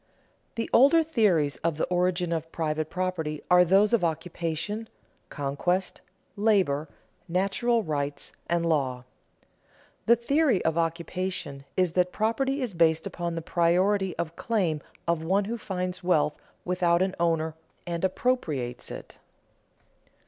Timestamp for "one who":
15.23-15.55